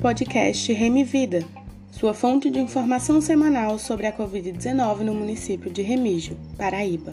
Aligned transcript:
podcast 0.00 0.72
Remi 0.72 1.02
Vida, 1.02 1.44
sua 1.90 2.14
fonte 2.14 2.48
de 2.50 2.60
informação 2.60 3.20
semanal 3.20 3.80
sobre 3.80 4.06
a 4.06 4.12
Covid-19 4.12 5.00
no 5.00 5.12
município 5.12 5.68
de 5.72 5.82
Remígio, 5.82 6.36
Paraíba. 6.56 7.12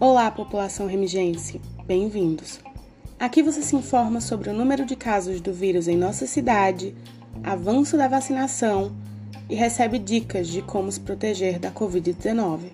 Olá, 0.00 0.30
população 0.30 0.86
remigense, 0.86 1.60
bem-vindos. 1.84 2.60
Aqui 3.20 3.42
você 3.42 3.60
se 3.60 3.76
informa 3.76 4.22
sobre 4.22 4.48
o 4.48 4.54
número 4.54 4.86
de 4.86 4.96
casos 4.96 5.38
do 5.42 5.52
vírus 5.52 5.86
em 5.86 5.94
nossa 5.94 6.26
cidade, 6.26 6.94
avanço 7.44 7.94
da 7.98 8.08
vacinação 8.08 8.96
e 9.50 9.54
recebe 9.54 9.98
dicas 9.98 10.48
de 10.48 10.62
como 10.62 10.90
se 10.90 10.98
proteger 10.98 11.58
da 11.58 11.70
Covid-19. 11.70 12.70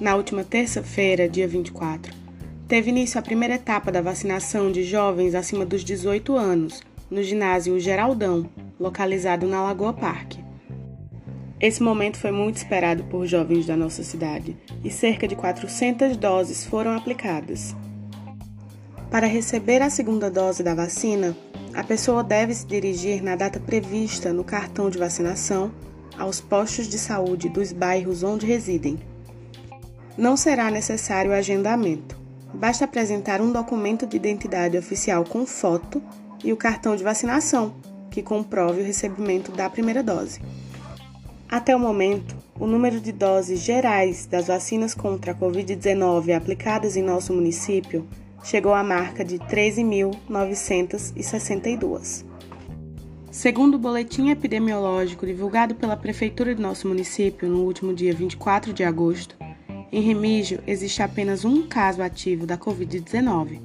Na 0.00 0.16
última 0.16 0.42
terça-feira, 0.42 1.28
dia 1.28 1.46
24, 1.46 2.14
teve 2.66 2.88
início 2.88 3.20
a 3.20 3.22
primeira 3.22 3.56
etapa 3.56 3.92
da 3.92 4.00
vacinação 4.00 4.72
de 4.72 4.82
jovens 4.84 5.34
acima 5.34 5.66
dos 5.66 5.84
18 5.84 6.34
anos, 6.34 6.80
no 7.14 7.22
ginásio 7.22 7.78
Geraldão, 7.78 8.50
localizado 8.78 9.46
na 9.46 9.62
Lagoa 9.62 9.92
Parque. 9.92 10.42
Esse 11.60 11.80
momento 11.80 12.18
foi 12.18 12.32
muito 12.32 12.56
esperado 12.56 13.04
por 13.04 13.24
jovens 13.24 13.66
da 13.66 13.76
nossa 13.76 14.02
cidade 14.02 14.56
e 14.82 14.90
cerca 14.90 15.28
de 15.28 15.36
400 15.36 16.16
doses 16.16 16.64
foram 16.64 16.90
aplicadas. 16.90 17.74
Para 19.12 19.28
receber 19.28 19.80
a 19.80 19.88
segunda 19.88 20.28
dose 20.28 20.64
da 20.64 20.74
vacina, 20.74 21.36
a 21.72 21.84
pessoa 21.84 22.24
deve 22.24 22.52
se 22.52 22.66
dirigir 22.66 23.22
na 23.22 23.36
data 23.36 23.60
prevista 23.60 24.32
no 24.32 24.42
cartão 24.42 24.90
de 24.90 24.98
vacinação 24.98 25.70
aos 26.18 26.40
postos 26.40 26.88
de 26.88 26.98
saúde 26.98 27.48
dos 27.48 27.72
bairros 27.72 28.24
onde 28.24 28.44
residem. 28.44 28.98
Não 30.18 30.36
será 30.36 30.68
necessário 30.68 31.32
agendamento. 31.32 32.18
Basta 32.52 32.84
apresentar 32.84 33.40
um 33.40 33.52
documento 33.52 34.04
de 34.04 34.16
identidade 34.16 34.76
oficial 34.76 35.24
com 35.24 35.46
foto 35.46 36.02
e 36.44 36.52
o 36.52 36.56
cartão 36.56 36.94
de 36.94 37.02
vacinação, 37.02 37.74
que 38.10 38.22
comprove 38.22 38.82
o 38.82 38.84
recebimento 38.84 39.50
da 39.50 39.68
primeira 39.68 40.02
dose. 40.02 40.40
Até 41.48 41.74
o 41.74 41.80
momento, 41.80 42.36
o 42.60 42.66
número 42.66 43.00
de 43.00 43.10
doses 43.10 43.60
gerais 43.60 44.26
das 44.26 44.48
vacinas 44.48 44.94
contra 44.94 45.32
a 45.32 45.34
Covid-19 45.34 46.36
aplicadas 46.36 46.96
em 46.96 47.02
nosso 47.02 47.32
município 47.32 48.06
chegou 48.44 48.72
à 48.74 48.84
marca 48.84 49.24
de 49.24 49.38
13.962. 49.38 52.26
Segundo 53.30 53.74
o 53.74 53.78
boletim 53.78 54.30
epidemiológico 54.30 55.26
divulgado 55.26 55.74
pela 55.74 55.96
Prefeitura 55.96 56.54
de 56.54 56.62
nosso 56.62 56.86
município 56.86 57.48
no 57.48 57.64
último 57.64 57.92
dia 57.92 58.14
24 58.14 58.72
de 58.72 58.84
agosto, 58.84 59.36
em 59.90 60.00
Remígio, 60.00 60.62
existe 60.66 61.02
apenas 61.02 61.44
um 61.44 61.66
caso 61.66 62.00
ativo 62.02 62.46
da 62.46 62.56
Covid-19, 62.58 63.60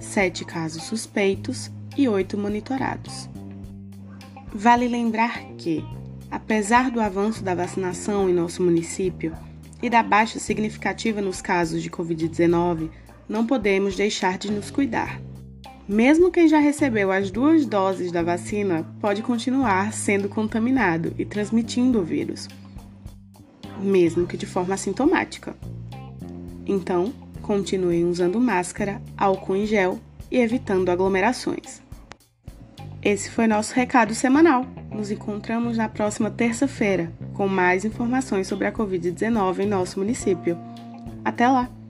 sete 0.00 0.44
casos 0.44 0.82
suspeitos 0.84 1.70
e 1.96 2.08
oito 2.08 2.36
monitorados. 2.36 3.28
Vale 4.52 4.86
lembrar 4.88 5.44
que, 5.58 5.84
apesar 6.30 6.90
do 6.90 7.00
avanço 7.00 7.42
da 7.42 7.54
vacinação 7.54 8.28
em 8.28 8.32
nosso 8.32 8.62
município 8.62 9.34
e 9.82 9.90
da 9.90 10.02
baixa 10.02 10.38
significativa 10.38 11.20
nos 11.20 11.42
casos 11.42 11.82
de 11.82 11.90
Covid-19, 11.90 12.90
não 13.28 13.46
podemos 13.46 13.96
deixar 13.96 14.38
de 14.38 14.50
nos 14.50 14.70
cuidar. 14.70 15.20
Mesmo 15.88 16.30
quem 16.30 16.48
já 16.48 16.58
recebeu 16.58 17.12
as 17.12 17.30
duas 17.30 17.66
doses 17.66 18.10
da 18.10 18.22
vacina 18.22 18.86
pode 19.00 19.22
continuar 19.22 19.92
sendo 19.92 20.28
contaminado 20.28 21.14
e 21.18 21.24
transmitindo 21.24 22.00
o 22.00 22.04
vírus 22.04 22.48
mesmo 23.84 24.26
que 24.26 24.36
de 24.36 24.46
forma 24.46 24.74
assintomática. 24.74 25.54
Então, 26.66 27.12
continuem 27.42 28.04
usando 28.04 28.40
máscara, 28.40 29.00
álcool 29.16 29.56
em 29.56 29.66
gel 29.66 29.98
e 30.34 30.40
evitando 30.40 30.90
aglomerações. 30.90 31.80
Esse 33.00 33.30
foi 33.30 33.46
nosso 33.46 33.72
recado 33.72 34.12
semanal. 34.14 34.66
Nos 34.90 35.12
encontramos 35.12 35.76
na 35.76 35.88
próxima 35.88 36.28
terça-feira 36.28 37.12
com 37.34 37.46
mais 37.46 37.84
informações 37.84 38.48
sobre 38.48 38.66
a 38.66 38.72
Covid-19 38.72 39.60
em 39.60 39.66
nosso 39.66 40.00
município. 40.00 40.58
Até 41.24 41.46
lá! 41.46 41.83